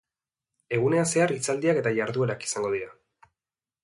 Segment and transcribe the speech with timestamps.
[0.77, 2.89] Egunean zehar hitzaldiak eta jarduerak izango dira.